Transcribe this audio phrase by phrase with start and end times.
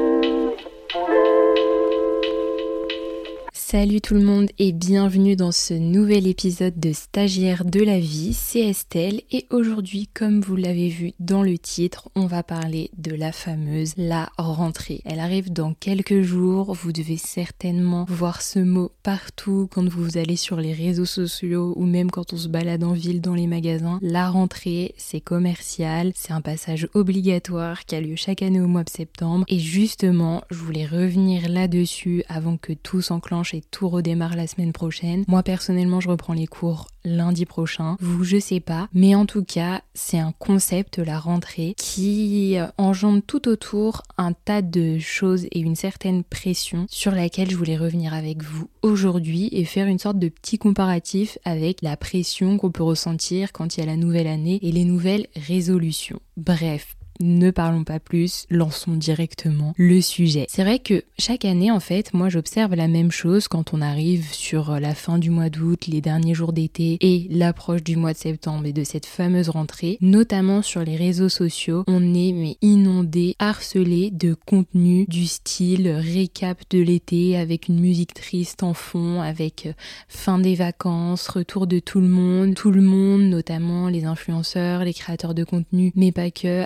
[3.70, 8.32] Salut tout le monde et bienvenue dans ce nouvel épisode de Stagiaire de la vie,
[8.32, 13.14] c'est Estelle et aujourd'hui comme vous l'avez vu dans le titre, on va parler de
[13.14, 15.02] la fameuse la rentrée.
[15.04, 20.36] Elle arrive dans quelques jours, vous devez certainement voir ce mot partout quand vous allez
[20.36, 23.98] sur les réseaux sociaux ou même quand on se balade en ville dans les magasins.
[24.00, 28.84] La rentrée, c'est commercial, c'est un passage obligatoire qui a lieu chaque année au mois
[28.84, 34.46] de septembre et justement, je voulais revenir là-dessus avant que tout s'enclenche tout redémarre la
[34.46, 35.24] semaine prochaine.
[35.28, 37.96] Moi personnellement, je reprends les cours lundi prochain.
[38.00, 38.88] Vous, je sais pas.
[38.92, 44.62] Mais en tout cas, c'est un concept, la rentrée, qui engendre tout autour un tas
[44.62, 49.64] de choses et une certaine pression sur laquelle je voulais revenir avec vous aujourd'hui et
[49.64, 53.82] faire une sorte de petit comparatif avec la pression qu'on peut ressentir quand il y
[53.82, 56.20] a la nouvelle année et les nouvelles résolutions.
[56.36, 60.46] Bref, ne parlons pas plus, lançons directement le sujet.
[60.48, 64.32] C'est vrai que chaque année, en fait, moi j'observe la même chose quand on arrive
[64.32, 68.18] sur la fin du mois d'août, les derniers jours d'été et l'approche du mois de
[68.18, 73.34] septembre et de cette fameuse rentrée, notamment sur les réseaux sociaux, on est mais inondé,
[73.38, 79.66] harcelé de contenu du style récap de l'été avec une musique triste en fond, avec
[79.66, 79.72] euh,
[80.08, 84.94] fin des vacances, retour de tout le monde, tout le monde, notamment les influenceurs, les
[84.94, 86.64] créateurs de contenu, mais pas que,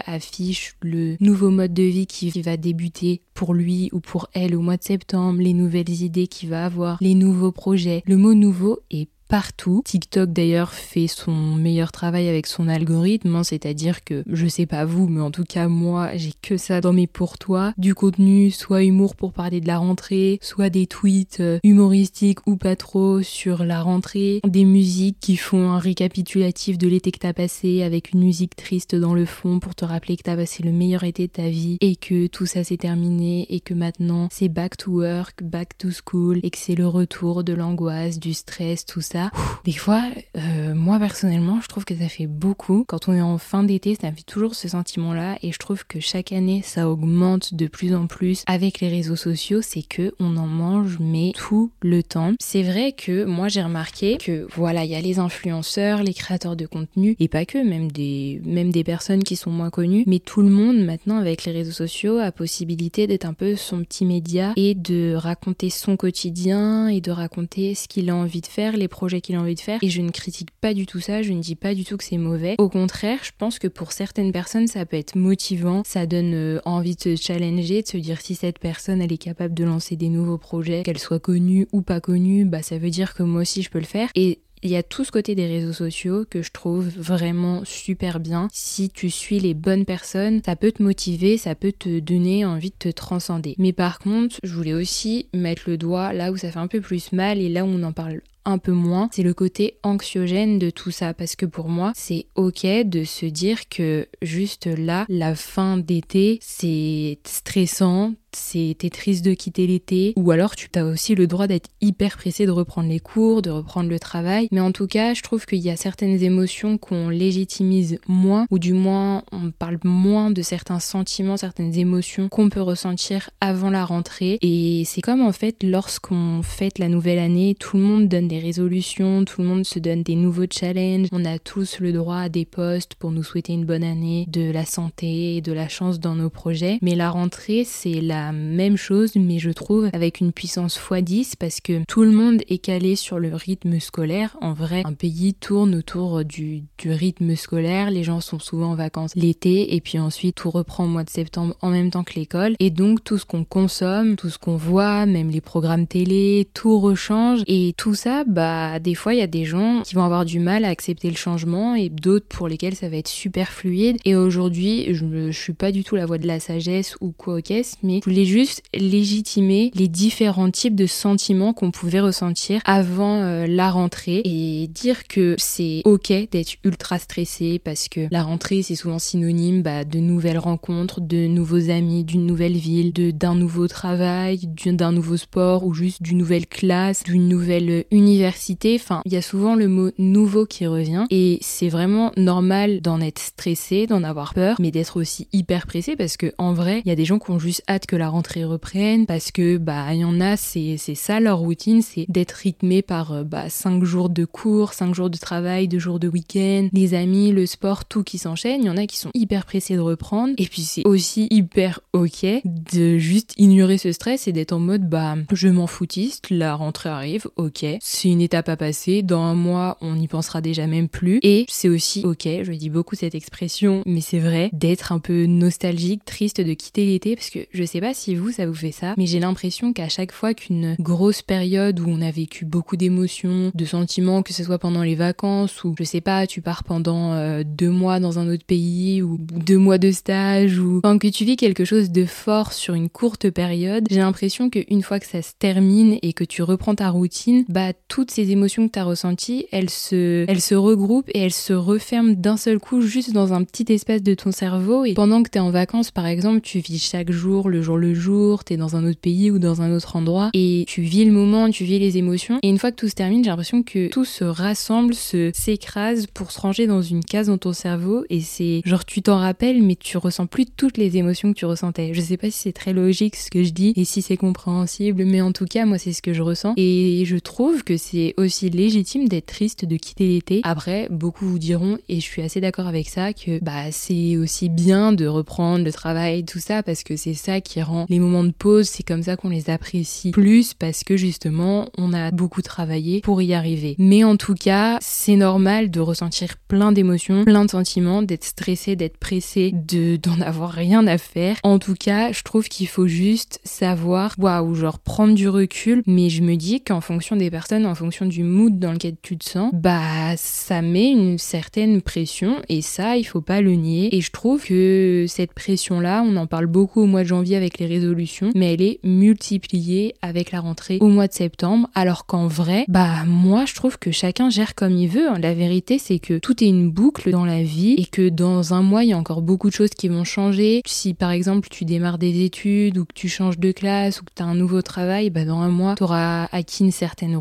[0.82, 4.76] le nouveau mode de vie qui va débuter pour lui ou pour elle au mois
[4.76, 8.02] de septembre, les nouvelles idées qu'il va avoir, les nouveaux projets.
[8.06, 9.80] Le mot nouveau est partout.
[9.86, 14.84] TikTok d'ailleurs fait son meilleur travail avec son algorithme, hein, c'est-à-dire que je sais pas
[14.84, 18.50] vous, mais en tout cas moi j'ai que ça dans mes pour toi, du contenu,
[18.50, 23.22] soit humour pour parler de la rentrée, soit des tweets euh, humoristiques ou pas trop
[23.22, 28.12] sur la rentrée, des musiques qui font un récapitulatif de l'été que t'as passé avec
[28.12, 31.28] une musique triste dans le fond pour te rappeler que t'as passé le meilleur été
[31.28, 35.00] de ta vie et que tout ça s'est terminé et que maintenant c'est back to
[35.00, 39.21] work, back to school et que c'est le retour de l'angoisse, du stress, tout ça
[39.64, 40.02] des fois,
[40.36, 42.84] euh, moi personnellement, je trouve que ça fait beaucoup.
[42.86, 46.00] Quand on est en fin d'été, ça fait toujours ce sentiment-là et je trouve que
[46.00, 49.60] chaque année, ça augmente de plus en plus avec les réseaux sociaux.
[49.62, 52.32] C'est que on en mange mais tout le temps.
[52.40, 56.56] C'est vrai que moi j'ai remarqué que voilà, il y a les influenceurs, les créateurs
[56.56, 60.18] de contenu et pas que, même des même des personnes qui sont moins connues, mais
[60.18, 64.04] tout le monde maintenant avec les réseaux sociaux a possibilité d'être un peu son petit
[64.04, 68.76] média et de raconter son quotidien et de raconter ce qu'il a envie de faire,
[68.76, 69.78] les qu'il a envie de faire.
[69.82, 72.04] Et je ne critique pas du tout ça, je ne dis pas du tout que
[72.04, 72.54] c'est mauvais.
[72.58, 76.60] Au contraire, je pense que pour certaines personnes, ça peut être motivant, ça donne euh,
[76.64, 79.96] envie de se challenger, de se dire si cette personne, elle est capable de lancer
[79.96, 83.42] des nouveaux projets, qu'elle soit connue ou pas connue, bah ça veut dire que moi
[83.42, 84.08] aussi je peux le faire.
[84.14, 88.20] Et il y a tout ce côté des réseaux sociaux que je trouve vraiment super
[88.20, 88.48] bien.
[88.52, 92.70] Si tu suis les bonnes personnes, ça peut te motiver, ça peut te donner envie
[92.70, 93.56] de te transcender.
[93.58, 96.80] Mais par contre, je voulais aussi mettre le doigt là où ça fait un peu
[96.80, 100.58] plus mal et là où on en parle un peu moins, c'est le côté anxiogène
[100.58, 105.04] de tout ça parce que pour moi, c'est ok de se dire que juste là,
[105.08, 111.14] la fin d'été, c'est stressant, c'était triste de quitter l'été, ou alors tu as aussi
[111.14, 114.48] le droit d'être hyper pressé de reprendre les cours, de reprendre le travail.
[114.52, 118.58] Mais en tout cas, je trouve qu'il y a certaines émotions qu'on légitimise moins, ou
[118.58, 123.84] du moins on parle moins de certains sentiments, certaines émotions qu'on peut ressentir avant la
[123.84, 124.38] rentrée.
[124.40, 128.38] Et c'est comme en fait lorsqu'on fête la nouvelle année, tout le monde donne des
[128.38, 132.28] résolutions, tout le monde se donne des nouveaux challenges, on a tous le droit à
[132.30, 136.14] des postes pour nous souhaiter une bonne année, de la santé de la chance dans
[136.14, 136.78] nos projets.
[136.80, 141.60] Mais la rentrée, c'est la même chose, mais je trouve avec une puissance x10 parce
[141.60, 144.34] que tout le monde est calé sur le rythme scolaire.
[144.40, 147.90] En vrai, un pays tourne autour du, du rythme scolaire.
[147.90, 151.10] Les gens sont souvent en vacances l'été et puis ensuite tout reprend au mois de
[151.10, 152.54] septembre en même temps que l'école.
[152.60, 156.80] Et donc tout ce qu'on consomme, tout ce qu'on voit, même les programmes télé, tout
[156.80, 157.42] rechange.
[157.46, 160.38] Et tout ça, bah des fois il y a des gens qui vont avoir du
[160.38, 163.96] mal à accepter le changement et d'autres pour lesquels ça va être super fluide.
[164.04, 167.42] Et aujourd'hui, je, je suis pas du tout la voix de la sagesse ou quoi
[167.42, 173.20] qu'est-ce, mais je voulais juste légitimer les différents types de sentiments qu'on pouvait ressentir avant
[173.20, 178.62] euh, la rentrée et dire que c'est ok d'être ultra stressé parce que la rentrée
[178.62, 183.68] c'est souvent synonyme bah, de nouvelles rencontres, de nouveaux amis, d'une nouvelle ville, d'un nouveau
[183.68, 189.12] travail, d'un nouveau sport ou juste d'une nouvelle classe, d'une nouvelle unité l'université, enfin, il
[189.12, 191.06] y a souvent le mot nouveau qui revient.
[191.10, 195.96] Et c'est vraiment normal d'en être stressé, d'en avoir peur, mais d'être aussi hyper pressé
[195.96, 198.08] parce que en vrai, il y a des gens qui ont juste hâte que la
[198.08, 202.32] rentrée reprenne parce que bah il y en a, c'est ça leur routine, c'est d'être
[202.32, 206.08] rythmé par euh, bah 5 jours de cours, 5 jours de travail, 2 jours de
[206.08, 208.62] week-end, les amis, le sport, tout qui s'enchaîne.
[208.62, 210.34] Il y en a qui sont hyper pressés de reprendre.
[210.36, 214.88] Et puis c'est aussi hyper ok de juste ignorer ce stress et d'être en mode
[214.88, 217.64] bah je m'en foutiste, la rentrée arrive, ok,
[218.02, 221.20] c'est une étape à passer, dans un mois on n'y pensera déjà même plus.
[221.22, 225.26] Et c'est aussi ok, je dis beaucoup cette expression mais c'est vrai d'être un peu
[225.26, 228.72] nostalgique, triste de quitter l'été parce que je sais pas si vous ça vous fait
[228.72, 232.76] ça mais j'ai l'impression qu'à chaque fois qu'une grosse période où on a vécu beaucoup
[232.76, 236.64] d'émotions, de sentiments que ce soit pendant les vacances ou je sais pas tu pars
[236.64, 240.98] pendant euh, deux mois dans un autre pays ou deux mois de stage ou quand
[240.98, 244.98] que tu vis quelque chose de fort sur une courte période, j'ai l'impression qu'une fois
[244.98, 248.72] que ça se termine et que tu reprends ta routine, bah toutes ces émotions que
[248.72, 252.80] tu as ressenties, elles se, elles se regroupent et elles se referment d'un seul coup
[252.80, 254.86] juste dans un petit espace de ton cerveau.
[254.86, 257.76] Et pendant que tu es en vacances, par exemple, tu vis chaque jour, le jour
[257.76, 260.80] le jour, tu es dans un autre pays ou dans un autre endroit et tu
[260.80, 262.38] vis le moment, tu vis les émotions.
[262.42, 266.06] Et une fois que tout se termine, j'ai l'impression que tout se rassemble, se s'écrase
[266.06, 269.62] pour se ranger dans une case dans ton cerveau et c'est genre tu t'en rappelles
[269.62, 271.92] mais tu ressens plus toutes les émotions que tu ressentais.
[271.92, 275.04] Je sais pas si c'est très logique ce que je dis et si c'est compréhensible,
[275.04, 276.54] mais en tout cas, moi, c'est ce que je ressens.
[276.56, 280.40] Et je trouve que c'est aussi légitime d'être triste de quitter l'été.
[280.44, 284.48] Après, beaucoup vous diront, et je suis assez d'accord avec ça, que bah c'est aussi
[284.48, 288.24] bien de reprendre le travail, tout ça, parce que c'est ça qui rend les moments
[288.24, 292.42] de pause, c'est comme ça qu'on les apprécie plus, parce que justement, on a beaucoup
[292.42, 293.74] travaillé pour y arriver.
[293.78, 298.76] Mais en tout cas, c'est normal de ressentir plein d'émotions, plein de sentiments, d'être stressé,
[298.76, 301.36] d'être pressé, de d'en avoir rien à faire.
[301.42, 306.10] En tout cas, je trouve qu'il faut juste savoir, waouh, genre prendre du recul, mais
[306.10, 309.28] je me dis qu'en fonction des personnes, en fonction du mood dans lequel tu te
[309.28, 313.94] sens, bah ça met une certaine pression et ça, il faut pas le nier.
[313.94, 317.58] Et je trouve que cette pression-là, on en parle beaucoup au mois de janvier avec
[317.58, 322.26] les résolutions, mais elle est multipliée avec la rentrée au mois de septembre, alors qu'en
[322.26, 325.08] vrai, bah moi je trouve que chacun gère comme il veut.
[325.20, 328.62] La vérité, c'est que tout est une boucle dans la vie et que dans un
[328.62, 330.62] mois, il y a encore beaucoup de choses qui vont changer.
[330.66, 334.12] Si par exemple tu démarres des études ou que tu changes de classe ou que
[334.14, 337.16] tu as un nouveau travail, bah dans un mois, tu auras acquis une certaine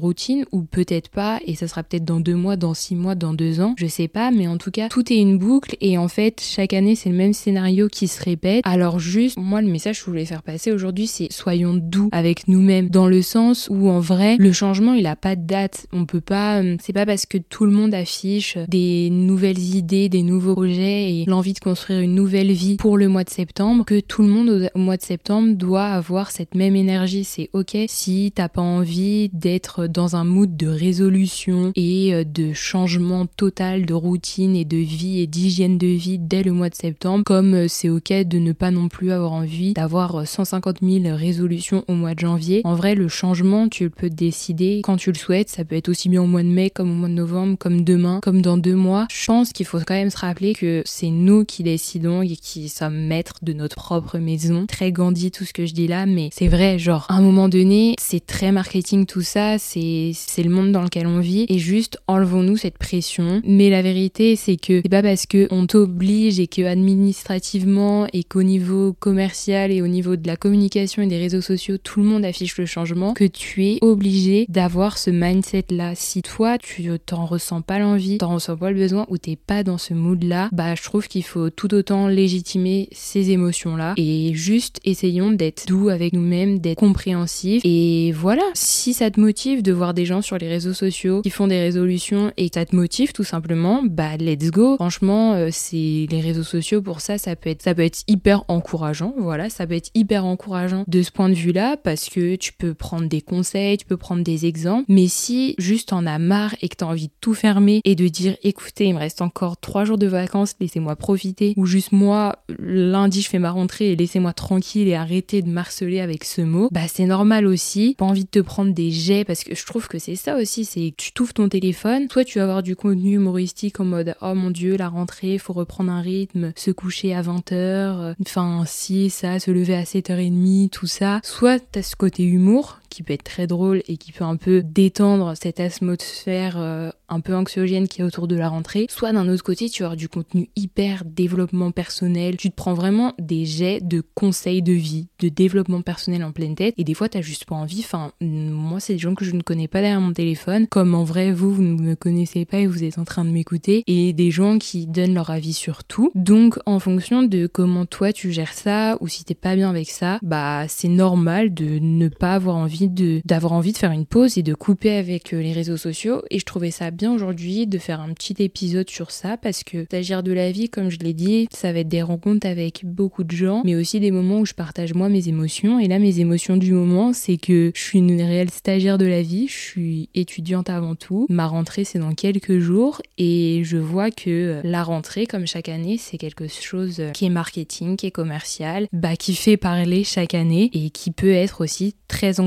[0.52, 3.62] ou peut-être pas et ça sera peut-être dans deux mois, dans six mois, dans deux
[3.62, 6.42] ans, je sais pas, mais en tout cas, tout est une boucle et en fait,
[6.42, 8.62] chaque année, c'est le même scénario qui se répète.
[8.66, 12.48] Alors juste, moi, le message que je voulais faire passer aujourd'hui, c'est soyons doux avec
[12.48, 15.88] nous-mêmes dans le sens où en vrai, le changement, il a pas de date.
[15.92, 20.10] On peut pas, euh, c'est pas parce que tout le monde affiche des nouvelles idées,
[20.10, 23.86] des nouveaux projets et l'envie de construire une nouvelle vie pour le mois de septembre
[23.86, 27.24] que tout le monde au mois de septembre doit avoir cette même énergie.
[27.24, 32.54] C'est ok si t'as pas envie d'être dans un mood de résolution et euh, de
[32.54, 36.76] changement total de routine et de vie et d'hygiène de vie dès le mois de
[36.76, 41.16] septembre, comme euh, c'est ok de ne pas non plus avoir envie d'avoir 150 000
[41.16, 42.62] résolutions au mois de janvier.
[42.64, 45.50] En vrai, le changement, tu peux décider quand tu le souhaites.
[45.50, 47.84] Ça peut être aussi bien au mois de mai, comme au mois de novembre, comme
[47.84, 49.08] demain, comme dans deux mois.
[49.12, 52.70] Je pense qu'il faut quand même se rappeler que c'est nous qui décidons et qui
[52.70, 54.66] sommes maîtres de notre propre maison.
[54.68, 57.50] Très Gandhi tout ce que je dis là, mais c'est vrai, genre, à un moment
[57.50, 61.60] donné, c'est très marketing tout ça, c'est, c'est le monde dans lequel on vit, et
[61.60, 63.42] juste enlevons-nous cette pression.
[63.46, 68.24] Mais la vérité, c'est que c'est pas parce que on t'oblige et que administrativement et
[68.24, 72.06] qu'au niveau commercial et au niveau de la communication et des réseaux sociaux, tout le
[72.06, 75.94] monde affiche le changement, que tu es obligé d'avoir ce mindset là.
[75.96, 79.64] Si toi, tu t'en ressens pas l'envie, t'en ressens pas le besoin ou t'es pas
[79.64, 83.94] dans ce mood là, bah, je trouve qu'il faut tout autant légitimer ces émotions là
[83.98, 87.62] et juste essayons d'être doux avec nous-mêmes, d'être compréhensifs.
[87.64, 91.30] Et voilà, si ça te motive de voir des gens sur les réseaux sociaux qui
[91.30, 94.76] font des résolutions et ça te motive tout simplement, bah let's go.
[94.76, 98.44] Franchement, euh, c'est les réseaux sociaux pour ça, ça peut être ça peut être hyper
[98.48, 99.14] encourageant.
[99.18, 102.74] Voilà, ça peut être hyper encourageant de ce point de vue-là parce que tu peux
[102.74, 104.86] prendre des conseils, tu peux prendre des exemples.
[104.88, 108.08] Mais si juste en as marre et que t'as envie de tout fermer et de
[108.08, 111.54] dire écoutez, il me reste encore trois jours de vacances, laissez-moi profiter.
[111.58, 116.00] Ou juste moi, lundi je fais ma rentrée et laissez-moi tranquille et arrêter de marceler
[116.00, 117.96] avec ce mot, bah c'est normal aussi.
[117.98, 120.64] Pas envie de te prendre des jets parce que je trouve que c'est ça aussi,
[120.64, 124.16] c'est que tu touffes ton téléphone, soit tu vas avoir du contenu humoristique en mode
[124.22, 129.10] oh mon dieu, la rentrée, faut reprendre un rythme, se coucher à 20h, enfin si
[129.10, 131.20] ça, se lever à 7h30, tout ça.
[131.24, 134.62] Soit t'as ce côté humour qui peut être très drôle et qui peut un peu
[134.62, 139.28] détendre cette atmosphère euh, un peu anxiogène qui est autour de la rentrée, soit d'un
[139.28, 143.82] autre côté, tu as du contenu hyper développement personnel, tu te prends vraiment des jets
[143.82, 147.46] de conseils de vie, de développement personnel en pleine tête, et des fois t'as juste
[147.46, 150.68] pas envie, enfin, moi c'est des gens que je ne connais pas derrière mon téléphone,
[150.68, 153.32] comme en vrai vous, vous ne me connaissez pas et vous êtes en train de
[153.32, 156.12] m'écouter, et des gens qui donnent leur avis sur tout.
[156.16, 159.90] Donc en fonction de comment toi tu gères ça, ou si t'es pas bien avec
[159.90, 164.38] ça, bah c'est normal de ne pas avoir envie d'avoir envie de faire une pause
[164.38, 167.78] et de couper avec euh, les réseaux sociaux, et je trouvais ça bien aujourd'hui de
[167.78, 171.14] faire un petit épisode sur ça parce que s'agir de la vie, comme je l'ai
[171.14, 174.46] dit, ça va être des rencontres avec beaucoup de gens, mais aussi des moments où
[174.46, 175.80] je partage moi mes émotions.
[175.80, 179.22] Et là, mes émotions du moment, c'est que je suis une réelle stagiaire de la
[179.22, 181.26] vie, je suis étudiante avant tout.
[181.30, 185.98] Ma rentrée, c'est dans quelques jours et je vois que la rentrée, comme chaque année,
[185.98, 190.70] c'est quelque chose qui est marketing, qui est commercial, bah, qui fait parler chaque année
[190.74, 192.40] et qui peut être aussi très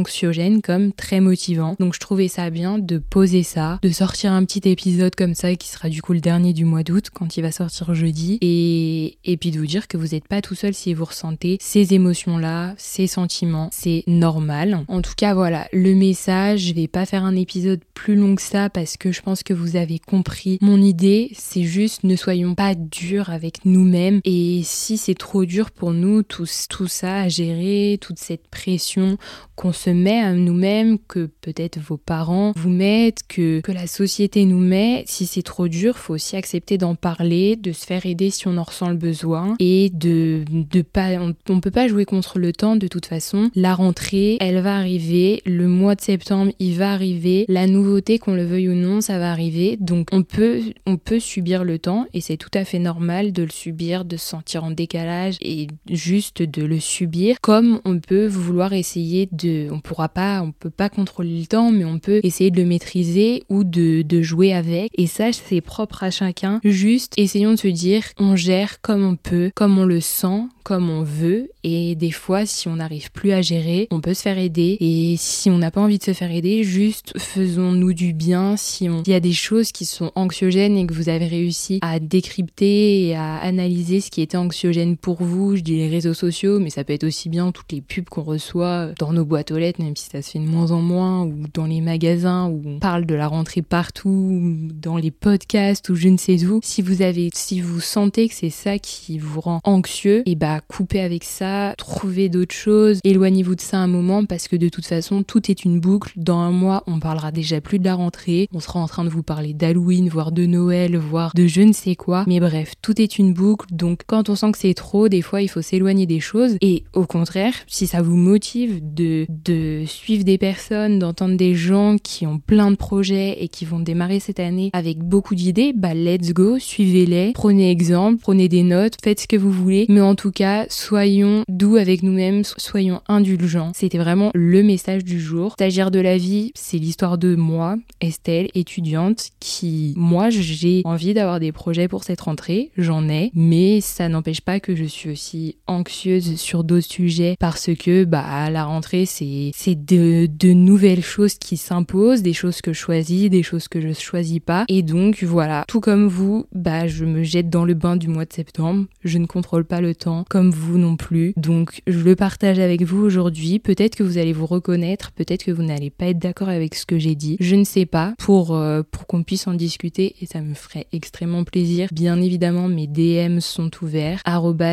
[0.62, 1.76] comme très motivant.
[1.78, 5.54] Donc je trouvais ça bien de poser ça, de sortir un petit épisode comme ça
[5.54, 8.38] qui sera du coup le dernier du mois d'août quand il va sortir jeudi.
[8.40, 11.59] Et, et puis de vous dire que vous n'êtes pas tout seul si vous ressentez
[11.61, 14.85] ces émotions-là, ces sentiments, c'est normal.
[14.88, 18.43] En tout cas voilà, le message, je vais pas faire un épisode plus long que
[18.43, 22.54] ça parce que je pense que vous avez compris mon idée, c'est juste ne soyons
[22.54, 24.21] pas durs avec nous-mêmes.
[24.25, 29.19] Et si c'est trop dur pour nous tout, tout ça à gérer, toute cette pression
[29.57, 34.44] qu'on se met à nous-mêmes, que peut-être vos parents vous mettent, que, que la société
[34.44, 38.30] nous met, si c'est trop dur, faut aussi accepter d'en parler, de se faire aider
[38.30, 42.04] si on en ressent le besoin et de, de pas, on, on peut pas jouer
[42.04, 43.50] contre le temps de toute façon.
[43.54, 48.35] La rentrée, elle va arriver, le mois de septembre, il va arriver, la nouveauté, qu'on
[48.35, 49.76] le veuille ou non, ça va arriver.
[49.80, 53.42] Donc on peut, on peut subir le temps et c'est tout à fait normal de
[53.42, 58.26] le subir, de se sentir en décalage et juste de le subir comme on peut
[58.26, 62.20] vouloir essayer de, on pourra pas, on peut pas contrôler le temps, mais on peut
[62.23, 64.90] essayer de le maîtriser ou de, jouer avec.
[64.94, 66.61] Et ça, c'est propre à chacun.
[66.64, 70.88] Juste essayons de se dire, on gère comme on peut, comme on le sent, comme
[70.88, 74.38] on veut et des fois si on n'arrive plus à gérer on peut se faire
[74.38, 78.56] aider et si on n'a pas envie de se faire aider juste faisons-nous du bien
[78.56, 81.80] si on il y a des choses qui sont anxiogènes et que vous avez réussi
[81.82, 86.14] à décrypter et à analyser ce qui était anxiogène pour vous je dis les réseaux
[86.14, 89.50] sociaux mais ça peut être aussi bien toutes les pubs qu'on reçoit dans nos boîtes
[89.50, 92.48] aux lettres même si ça se fait de moins en moins ou dans les magasins
[92.48, 94.40] où on parle de la rentrée partout
[94.74, 98.34] dans les podcasts ou je ne sais où si vous avez si vous sentez que
[98.34, 103.54] c'est ça qui vous rend anxieux et bah couper avec ça, trouver d'autres choses, éloignez-vous
[103.54, 106.12] de ça un moment parce que de toute façon tout est une boucle.
[106.16, 109.08] Dans un mois, on parlera déjà plus de la rentrée, on sera en train de
[109.08, 112.24] vous parler d'Halloween, voire de Noël, voire de je ne sais quoi.
[112.26, 113.66] Mais bref, tout est une boucle.
[113.72, 116.56] Donc quand on sent que c'est trop, des fois il faut s'éloigner des choses.
[116.60, 121.97] Et au contraire, si ça vous motive de, de suivre des personnes, d'entendre des gens
[122.03, 125.95] qui ont plein de projets et qui vont démarrer cette année avec beaucoup d'idées, bah
[125.95, 129.87] let's go, suivez-les, prenez exemple, prenez des notes, faites ce que vous voulez.
[129.88, 133.73] Mais en tout cas, soyons doux avec nous-mêmes, soyons indulgents.
[133.75, 135.53] C'était vraiment le message du jour.
[135.53, 141.41] Stagiaire de la vie, c'est l'histoire de moi, Estelle, étudiante, qui, moi, j'ai envie d'avoir
[141.41, 145.57] des projets pour cette rentrée, j'en ai, mais ça n'empêche pas que je suis aussi
[145.67, 151.56] anxieuse sur d'autres sujets parce que, bah, la rentrée, c'est, c'est de, nouvelles choses qui
[151.56, 154.66] s'imposent, des choses que je choisis, des choses que je choisis pas.
[154.68, 158.26] Et donc, voilà, tout comme vous, bah, je me jette dans le bain du mois
[158.26, 158.85] de septembre.
[159.04, 161.33] Je ne contrôle pas le temps comme vous non plus.
[161.37, 163.59] Donc je le partage avec vous aujourd'hui.
[163.59, 166.85] Peut-être que vous allez vous reconnaître, peut-être que vous n'allez pas être d'accord avec ce
[166.85, 167.37] que j'ai dit.
[167.40, 170.87] Je ne sais pas pour euh, pour qu'on puisse en discuter et ça me ferait
[170.92, 171.88] extrêmement plaisir.
[171.90, 174.21] Bien évidemment, mes DM sont ouverts.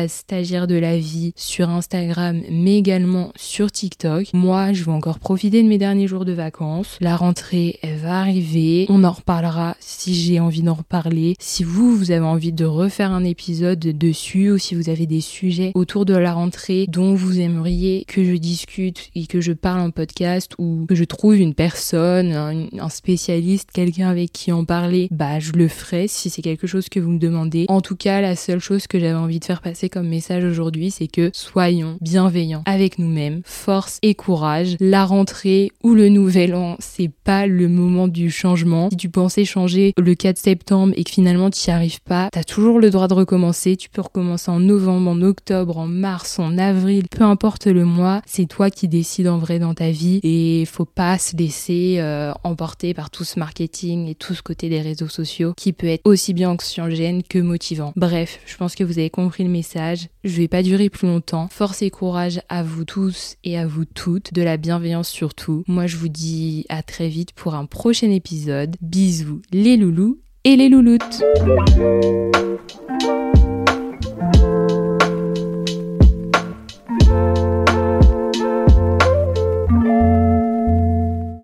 [0.08, 4.34] stagiaire de la vie sur Instagram, mais également sur TikTok.
[4.34, 6.96] Moi, je vais encore profiter de mes derniers jours de vacances.
[7.00, 8.86] La rentrée, elle va arriver.
[8.88, 11.34] On en reparlera si j'ai envie d'en reparler.
[11.38, 15.20] Si vous, vous avez envie de refaire un épisode dessus ou si vous avez des
[15.20, 19.80] sujets autour de la rentrée dont vous aimeriez que je discute et que je parle
[19.80, 25.08] en podcast ou que je trouve une personne, un, spécialiste, quelqu'un avec qui en parler,
[25.10, 27.66] bah je le ferai si c'est quelque chose que vous me demandez.
[27.68, 30.90] En tout cas, la seule chose que j'avais envie de faire passer comme message aujourd'hui,
[30.90, 34.71] c'est que soyons bienveillants avec nous-mêmes, force et courage.
[34.80, 38.90] La rentrée ou le nouvel an, c'est pas le moment du changement.
[38.90, 42.44] Si tu pensais changer le 4 septembre et que finalement tu n'y arrives pas, t'as
[42.44, 43.76] toujours le droit de recommencer.
[43.76, 48.22] Tu peux recommencer en novembre, en octobre en mars, en avril, peu importe le mois,
[48.26, 52.32] c'est toi qui décides en vrai dans ta vie et faut pas se laisser euh,
[52.44, 56.02] emporter par tout ce marketing et tout ce côté des réseaux sociaux qui peut être
[56.04, 57.92] aussi bien anxiogène que motivant.
[57.96, 60.08] Bref, je pense que vous avez compris le message.
[60.24, 61.48] Je vais pas durer plus longtemps.
[61.50, 64.32] Force et courage à vous tous et à vous toutes.
[64.32, 65.64] De la bienveillance surtout.
[65.66, 68.76] Moi, je vous dis à très vite pour un prochain épisode.
[68.80, 71.20] Bisous les loulous et les louloutes.